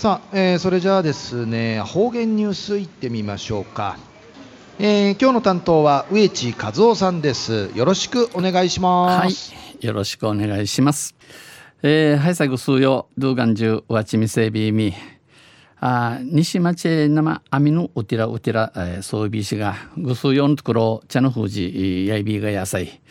[0.00, 3.98] さあ、えー、それじゃあですね方言ニュースいってみましょうか、
[4.78, 7.70] えー、今日の担当は植地和夫さんです。
[7.74, 9.52] よろしくお願いします。
[9.52, 11.14] はいよろしくお願いします。
[11.82, 14.94] えー、はい最後数曜ドゥーガンジュワチミセビーミ
[15.80, 23.02] あ西町生アミヌウティラウティラ、えー、そうびしがぐすよんところ茶の富士やいびが野菜。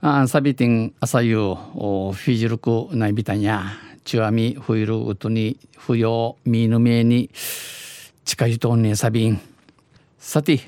[0.00, 3.85] あサビティン朝夕フィジルクないびたんや。
[4.06, 7.28] チュアミフイルウトに不要ミーヌメに
[8.24, 9.40] 近いとんねサビン
[10.16, 10.60] さて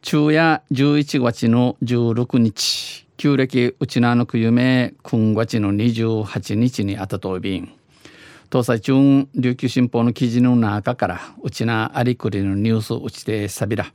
[0.00, 7.70] 昼夜11月の16日旧暦うちなのくゆめ今月の28日にあたとびん
[8.50, 13.92] 東西中琉球新報の記事の中からうちなありくりのニュースうちてさびら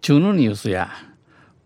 [0.00, 0.90] 中のニュースや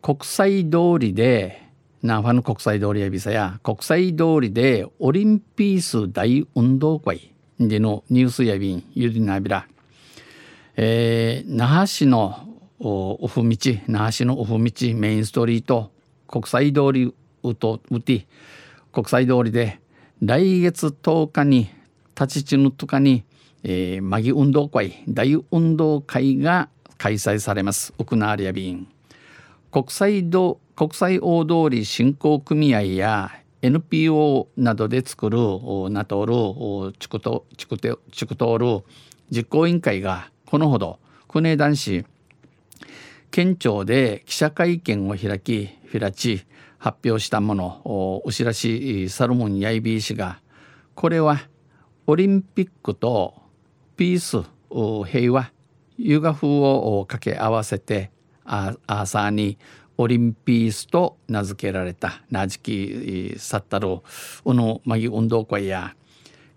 [0.00, 1.63] 国際通りで
[2.04, 9.66] ナファの国際通りやびさや国際通りでオリンピース大運動会でのニュースやびんゆりなびら、
[10.76, 12.46] えー、那覇市の
[12.78, 13.56] オフ道
[13.88, 15.92] 那覇市のオフ道メインストリート
[16.28, 18.26] 国際通りうとうて
[18.92, 19.80] 国際通りで
[20.20, 21.70] 来月10日に
[22.14, 23.24] 立ち地のとかに、
[23.62, 26.68] えー、マギ運動会大運動会が
[26.98, 27.94] 開催されます。
[27.98, 28.93] ウクナーリアビン
[29.74, 35.36] 国際道国際大通り振興組合や NPO などで作る
[35.90, 38.84] ナトールチクトチクトチクトール
[39.30, 42.04] 実行委員会がこのほど国枝男子
[43.32, 46.46] 県庁で記者会見を開き開ち
[46.78, 50.38] 発表したもの牛らしサルモンヤイビー氏が
[50.94, 51.40] これは
[52.06, 53.42] オリンピックと
[53.96, 54.46] ピース
[55.10, 55.50] 平和
[55.98, 58.12] ユガ風を掛け合わせて
[58.44, 59.58] アーサーに
[59.96, 62.22] オリンピースと名付けられた。
[62.30, 63.88] なじきさったる
[64.44, 65.94] うのまぎ運動会や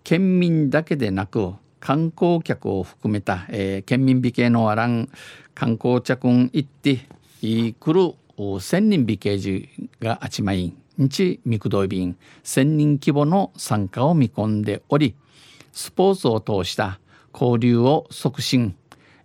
[0.04, 5.08] 県民だけでなく観光客を含めた、えー、県民美形のあらん
[5.54, 7.06] 観光客ん行って
[7.40, 8.14] いくる
[8.60, 9.68] 千人美形児
[10.00, 15.14] があちまい日ミクドイ便千人規模の参加を見込んでおり
[15.72, 16.98] スポーツを通した
[17.32, 18.74] 交流を促進、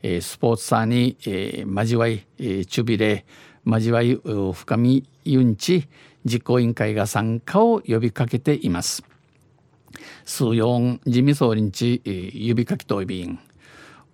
[0.04, 3.26] えー、スポーツサーに、えー、交わい、えー、チュビレ
[3.66, 5.88] 交わい深みユンチ
[6.26, 9.04] 実行委員会が参加を呼びかけています。
[10.26, 13.40] 数四自民総理にち指かきといびん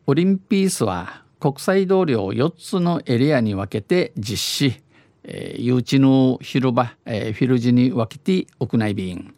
[0.07, 4.81] オリンピースは国際通りを4つのエリアに分けて実施、
[5.23, 9.33] えー、誘致の広場、えー、フィルジに分けて屋内便、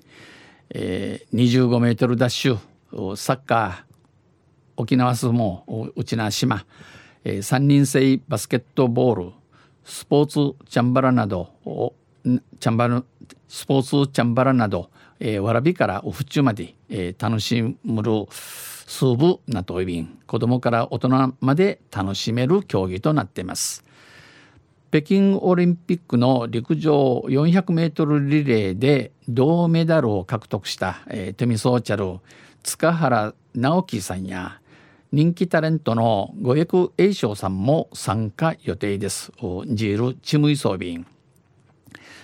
[0.72, 3.91] えー、25メートルダッシュサッカー
[4.82, 6.66] 沖縄相撲内縄島、
[7.24, 9.32] えー、3人制バスケットボール
[9.84, 11.54] スポーツチャンバラなど
[12.24, 13.04] チャンバラ
[13.48, 23.86] スポーツチャンバラなど、えー、わらびからおふちまで、えー、楽しむる数部なといびん子供から大人まで楽しめる競技となっています。
[24.90, 32.20] 北京オリンピックの陸上400メートルリレーで銅メダルを獲得した、えー、テミソーチャル
[32.64, 34.60] 塚原直樹さんや
[35.14, 39.34] 人気タレントの五役栄翔さんも参加予定です。
[39.68, 41.06] ジール・チムイソービン。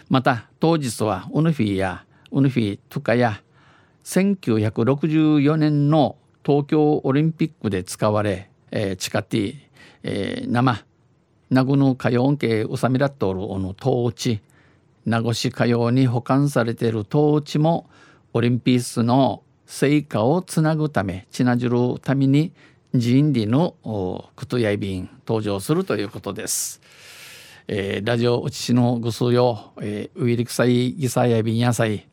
[0.07, 3.41] また当日はウヌフィやウヌフィ・トゥカや
[4.05, 6.15] 1964年の
[6.45, 9.55] 東京オリンピックで使われ、えー、チカティ、
[10.03, 10.85] えー、生
[11.49, 14.39] 名護の歌謡系ウサミラットルの統治
[15.03, 17.89] 名護市歌謡に保管されている統治も
[18.31, 22.53] オリンピックの成果をつなぐためちなじるために
[22.99, 23.75] 人理の
[24.35, 26.81] クトヤイビン登場するということです。
[27.67, 32.07] えー、ラジオうちのぐすよ、えー、ウイリクサイギサヤビン野菜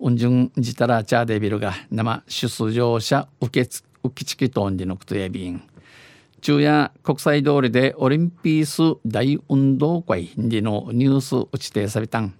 [0.00, 3.70] 運順じたらチャーデビルが生出場者受け
[4.02, 5.62] 受けチキトンでのクトヤビン
[6.40, 12.34] 昼夜国際通りでオリンピース大運動会でのニュース打ちてさびたん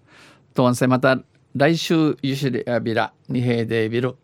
[0.54, 1.18] とんせまた
[1.54, 4.16] 来週ゆしりやびらにへでビル